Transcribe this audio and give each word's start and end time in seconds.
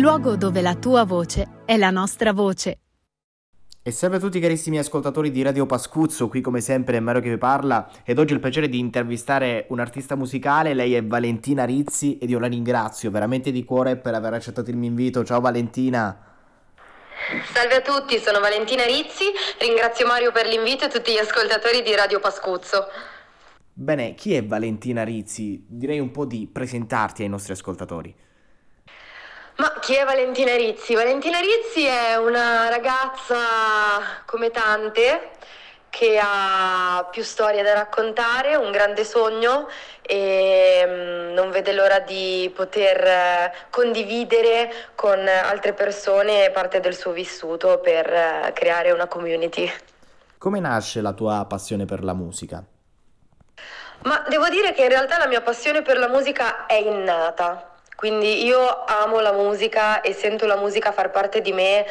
luogo 0.00 0.36
dove 0.36 0.62
la 0.62 0.74
tua 0.74 1.04
voce 1.04 1.62
è 1.66 1.76
la 1.76 1.90
nostra 1.90 2.32
voce. 2.32 2.78
E 3.82 3.90
salve 3.90 4.16
a 4.16 4.18
tutti 4.18 4.40
carissimi 4.40 4.78
ascoltatori 4.78 5.30
di 5.30 5.42
Radio 5.42 5.66
Pascuzzo, 5.66 6.28
qui 6.28 6.40
come 6.40 6.60
sempre 6.60 6.96
è 6.96 7.00
Mario 7.00 7.20
che 7.20 7.30
vi 7.30 7.38
parla 7.38 7.90
ed 8.04 8.18
oggi 8.18 8.32
ho 8.32 8.36
il 8.36 8.40
piacere 8.40 8.68
di 8.68 8.78
intervistare 8.78 9.66
un 9.68 9.78
artista 9.78 10.16
musicale, 10.16 10.74
lei 10.74 10.94
è 10.94 11.04
Valentina 11.04 11.64
Rizzi 11.64 12.18
ed 12.18 12.30
io 12.30 12.38
la 12.38 12.46
ringrazio 12.46 13.10
veramente 13.10 13.50
di 13.50 13.62
cuore 13.62 13.96
per 13.96 14.14
aver 14.14 14.32
accettato 14.34 14.70
il 14.70 14.76
mio 14.76 14.88
invito. 14.88 15.22
Ciao 15.22 15.40
Valentina! 15.40 16.18
Salve 17.52 17.74
a 17.74 17.80
tutti, 17.82 18.18
sono 18.18 18.40
Valentina 18.40 18.84
Rizzi, 18.84 19.24
ringrazio 19.58 20.06
Mario 20.06 20.32
per 20.32 20.46
l'invito 20.46 20.86
e 20.86 20.88
tutti 20.88 21.12
gli 21.12 21.18
ascoltatori 21.18 21.82
di 21.82 21.94
Radio 21.94 22.20
Pascuzzo. 22.20 22.86
Bene, 23.72 24.14
chi 24.14 24.34
è 24.34 24.44
Valentina 24.44 25.04
Rizzi? 25.04 25.64
Direi 25.68 26.00
un 26.00 26.10
po' 26.10 26.24
di 26.24 26.48
presentarti 26.50 27.22
ai 27.22 27.28
nostri 27.28 27.52
ascoltatori. 27.52 28.28
Ma 29.60 29.74
chi 29.78 29.94
è 29.94 30.06
Valentina 30.06 30.56
Rizzi? 30.56 30.94
Valentina 30.94 31.38
Rizzi 31.38 31.84
è 31.84 32.16
una 32.16 32.70
ragazza 32.70 33.36
come 34.24 34.50
tante 34.50 35.32
che 35.90 36.18
ha 36.18 37.06
più 37.10 37.22
storie 37.22 37.62
da 37.62 37.74
raccontare, 37.74 38.56
un 38.56 38.70
grande 38.70 39.04
sogno 39.04 39.68
e 40.00 40.82
mm, 40.86 41.34
non 41.34 41.50
vede 41.50 41.74
l'ora 41.74 41.98
di 41.98 42.50
poter 42.56 43.04
eh, 43.04 43.52
condividere 43.68 44.72
con 44.94 45.28
altre 45.28 45.74
persone 45.74 46.50
parte 46.52 46.80
del 46.80 46.96
suo 46.96 47.12
vissuto 47.12 47.80
per 47.80 48.10
eh, 48.10 48.52
creare 48.54 48.92
una 48.92 49.08
community. 49.08 49.70
Come 50.38 50.60
nasce 50.60 51.02
la 51.02 51.12
tua 51.12 51.44
passione 51.46 51.84
per 51.84 52.02
la 52.02 52.14
musica? 52.14 52.64
Ma 54.04 54.24
devo 54.26 54.48
dire 54.48 54.72
che 54.72 54.84
in 54.84 54.88
realtà 54.88 55.18
la 55.18 55.26
mia 55.26 55.42
passione 55.42 55.82
per 55.82 55.98
la 55.98 56.08
musica 56.08 56.64
è 56.64 56.76
innata. 56.76 57.69
Quindi 58.00 58.46
io 58.46 58.86
amo 58.86 59.20
la 59.20 59.34
musica 59.34 60.00
e 60.00 60.14
sento 60.14 60.46
la 60.46 60.56
musica 60.56 60.90
far 60.90 61.10
parte 61.10 61.42
di 61.42 61.52
me 61.52 61.84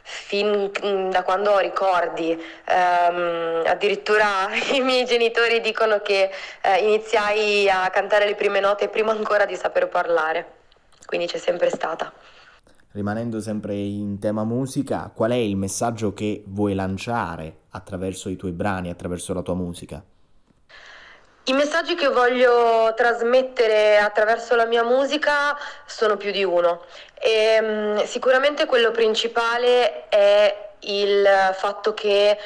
fin 0.00 0.70
da 1.10 1.24
quando 1.24 1.50
ho 1.50 1.58
ricordi. 1.58 2.30
Um, 2.30 3.64
addirittura 3.66 4.46
i 4.74 4.80
miei 4.80 5.04
genitori 5.04 5.60
dicono 5.60 5.98
che 6.02 6.30
uh, 6.62 6.84
iniziai 6.84 7.68
a 7.68 7.90
cantare 7.90 8.26
le 8.26 8.36
prime 8.36 8.60
note 8.60 8.88
prima 8.88 9.10
ancora 9.10 9.44
di 9.44 9.56
saper 9.56 9.88
parlare, 9.88 10.46
quindi 11.04 11.26
c'è 11.26 11.38
sempre 11.38 11.68
stata. 11.70 12.12
Rimanendo 12.92 13.40
sempre 13.40 13.74
in 13.74 14.20
tema 14.20 14.44
musica, 14.44 15.10
qual 15.12 15.32
è 15.32 15.34
il 15.34 15.56
messaggio 15.56 16.14
che 16.14 16.44
vuoi 16.46 16.74
lanciare 16.74 17.62
attraverso 17.70 18.28
i 18.28 18.36
tuoi 18.36 18.52
brani, 18.52 18.88
attraverso 18.88 19.34
la 19.34 19.42
tua 19.42 19.54
musica? 19.54 20.00
I 21.48 21.52
messaggi 21.52 21.94
che 21.94 22.08
voglio 22.08 22.92
trasmettere 22.96 23.98
attraverso 23.98 24.56
la 24.56 24.66
mia 24.66 24.82
musica 24.82 25.56
sono 25.86 26.16
più 26.16 26.32
di 26.32 26.42
uno. 26.42 26.82
E, 27.14 27.58
um, 27.60 28.04
sicuramente 28.04 28.66
quello 28.66 28.90
principale 28.90 30.08
è 30.08 30.70
il 30.80 31.24
fatto 31.54 31.94
che 31.94 32.36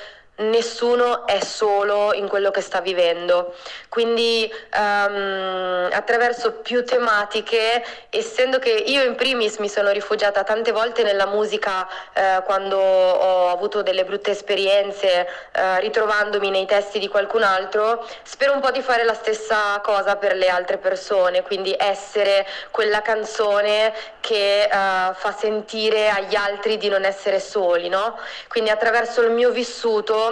nessuno 0.41 1.27
è 1.27 1.41
solo 1.41 2.13
in 2.15 2.29
quello 2.29 2.51
che 2.51 2.61
sta 2.61 2.81
vivendo. 2.81 3.55
Quindi 3.89 4.51
um, 4.77 5.89
attraverso 5.93 6.53
più 6.53 6.85
tematiche, 6.85 7.85
essendo 8.11 8.59
che 8.59 8.71
io 8.71 9.03
in 9.03 9.17
primis 9.17 9.59
mi 9.59 9.69
sono 9.69 9.91
rifugiata 9.91 10.45
tante 10.45 10.73
volte 10.73 11.03
nella 11.03 11.27
musica 11.27 11.89
eh, 12.13 12.43
quando 12.45 12.79
ho 12.79 13.49
avuto 13.49 13.83
delle 13.83 14.05
brutte 14.05 14.31
esperienze, 14.31 15.27
eh, 15.53 15.81
ritrovandomi 15.81 16.51
nei 16.51 16.67
testi 16.67 16.99
di 16.99 17.09
qualcun 17.09 17.43
altro, 17.43 18.07
spero 18.23 18.53
un 18.53 18.61
po' 18.61 18.71
di 18.71 18.83
fare 18.83 19.05
la 19.05 19.15
stessa 19.15 19.81
cosa 19.83 20.17
per 20.17 20.37
le 20.37 20.49
altre 20.49 20.79
persone, 20.79 21.43
quindi 21.43 21.75
essere 21.77 22.47
quella 22.71 23.03
canzone 23.03 23.93
che 24.21 24.63
eh, 24.63 24.69
fa 24.69 25.35
sentire 25.37 26.09
agli 26.09 26.35
altri 26.35 26.77
di 26.77 26.89
non 26.89 27.05
essere 27.05 27.41
soli, 27.41 27.89
no? 27.89 28.19
Quindi 28.49 28.71
attraverso 28.71 29.23
il 29.23 29.31
mio 29.31 29.51
vissuto 29.51 30.30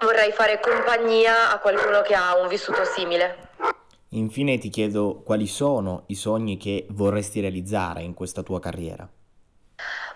vorrei 0.00 0.32
fare 0.32 0.60
compagnia 0.60 1.50
a 1.52 1.58
qualcuno 1.58 2.02
che 2.02 2.14
ha 2.14 2.36
un 2.36 2.48
vissuto 2.48 2.84
simile. 2.84 3.48
Infine 4.10 4.58
ti 4.58 4.70
chiedo 4.70 5.22
quali 5.24 5.46
sono 5.46 6.04
i 6.08 6.14
sogni 6.14 6.56
che 6.56 6.86
vorresti 6.90 7.40
realizzare 7.40 8.02
in 8.02 8.14
questa 8.14 8.42
tua 8.42 8.58
carriera. 8.58 9.08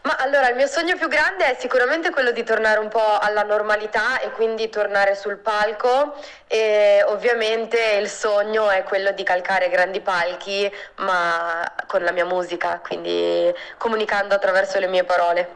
Ma 0.02 0.16
allora 0.16 0.50
il 0.50 0.56
mio 0.56 0.66
sogno 0.66 0.96
più 0.96 1.08
grande 1.08 1.52
è 1.52 1.56
sicuramente 1.58 2.10
quello 2.10 2.30
di 2.30 2.42
tornare 2.42 2.78
un 2.78 2.88
po' 2.88 3.18
alla 3.18 3.42
normalità 3.42 4.20
e 4.20 4.32
quindi 4.32 4.68
tornare 4.68 5.14
sul 5.14 5.38
palco 5.38 6.14
e 6.46 7.02
ovviamente 7.06 7.98
il 7.98 8.08
sogno 8.10 8.68
è 8.68 8.82
quello 8.82 9.12
di 9.12 9.22
calcare 9.22 9.70
grandi 9.70 10.00
palchi 10.00 10.70
ma 10.96 11.72
con 11.86 12.02
la 12.02 12.12
mia 12.12 12.26
musica, 12.26 12.80
quindi 12.86 13.50
comunicando 13.78 14.34
attraverso 14.34 14.78
le 14.78 14.88
mie 14.88 15.04
parole. 15.04 15.48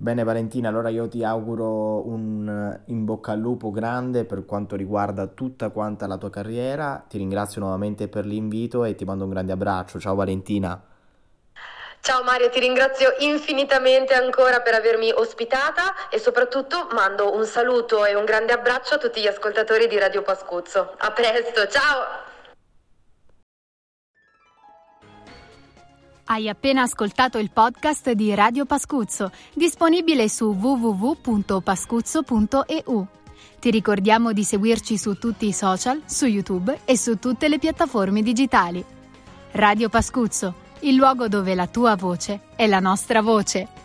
Bene 0.00 0.24
Valentina, 0.24 0.70
allora 0.70 0.88
io 0.88 1.08
ti 1.08 1.22
auguro 1.22 2.08
un 2.08 2.80
in 2.86 3.04
bocca 3.04 3.32
al 3.32 3.38
lupo 3.38 3.70
grande 3.70 4.24
per 4.24 4.46
quanto 4.46 4.74
riguarda 4.74 5.26
tutta 5.26 5.68
quanta 5.68 6.06
la 6.06 6.16
tua 6.16 6.30
carriera, 6.30 7.04
ti 7.06 7.18
ringrazio 7.18 7.60
nuovamente 7.60 8.08
per 8.08 8.24
l'invito 8.24 8.84
e 8.84 8.94
ti 8.94 9.04
mando 9.04 9.24
un 9.24 9.30
grande 9.30 9.52
abbraccio, 9.52 10.00
ciao 10.00 10.14
Valentina. 10.14 10.82
Ciao 12.00 12.22
Mario, 12.22 12.48
ti 12.48 12.60
ringrazio 12.60 13.12
infinitamente 13.18 14.14
ancora 14.14 14.62
per 14.62 14.72
avermi 14.72 15.12
ospitata 15.12 16.08
e 16.08 16.18
soprattutto 16.18 16.88
mando 16.92 17.34
un 17.34 17.44
saluto 17.44 18.06
e 18.06 18.14
un 18.14 18.24
grande 18.24 18.54
abbraccio 18.54 18.94
a 18.94 18.98
tutti 18.98 19.20
gli 19.20 19.26
ascoltatori 19.26 19.86
di 19.86 19.98
Radio 19.98 20.22
Pascuzzo. 20.22 20.94
A 20.96 21.10
presto, 21.10 21.68
ciao! 21.68 22.29
Hai 26.30 26.48
appena 26.48 26.82
ascoltato 26.82 27.38
il 27.38 27.50
podcast 27.50 28.12
di 28.12 28.32
Radio 28.36 28.64
Pascuzzo, 28.64 29.32
disponibile 29.52 30.28
su 30.28 30.52
www.pascuzzo.eu. 30.52 33.06
Ti 33.58 33.70
ricordiamo 33.72 34.32
di 34.32 34.44
seguirci 34.44 34.96
su 34.96 35.18
tutti 35.18 35.48
i 35.48 35.52
social, 35.52 36.00
su 36.04 36.26
YouTube 36.26 36.82
e 36.84 36.96
su 36.96 37.18
tutte 37.18 37.48
le 37.48 37.58
piattaforme 37.58 38.22
digitali. 38.22 38.84
Radio 39.52 39.88
Pascuzzo, 39.88 40.54
il 40.82 40.94
luogo 40.94 41.26
dove 41.26 41.56
la 41.56 41.66
tua 41.66 41.96
voce 41.96 42.42
è 42.54 42.68
la 42.68 42.78
nostra 42.78 43.22
voce. 43.22 43.79